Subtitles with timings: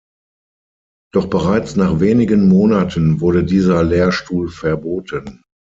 [1.13, 5.43] Doch bereits nach wenigen Monaten wurde dieser Lehrstuhl verboten.